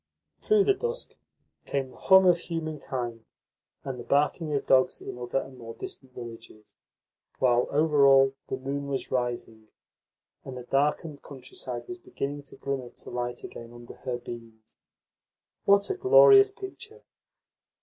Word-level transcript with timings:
Through 0.41 0.63
the 0.63 0.73
dusk 0.73 1.13
came 1.67 1.91
the 1.91 1.95
hum 1.95 2.25
of 2.25 2.39
humankind, 2.39 3.23
and 3.83 3.99
the 3.99 4.03
barking 4.03 4.51
of 4.51 4.65
dogs 4.65 4.99
in 4.99 5.19
other 5.19 5.37
and 5.39 5.59
more 5.59 5.75
distant 5.75 6.15
villages; 6.15 6.73
while, 7.37 7.67
over 7.69 8.07
all, 8.07 8.33
the 8.47 8.57
moon 8.57 8.87
was 8.87 9.11
rising, 9.11 9.67
and 10.43 10.57
the 10.57 10.63
darkened 10.63 11.21
countryside 11.21 11.83
was 11.87 11.99
beginning 11.99 12.41
to 12.45 12.55
glimmer 12.57 12.89
to 12.89 13.11
light 13.11 13.43
again 13.43 13.71
under 13.71 13.93
her 13.97 14.17
beams. 14.17 14.75
What 15.65 15.87
a 15.91 15.97
glorious 15.97 16.49
picture! 16.51 17.03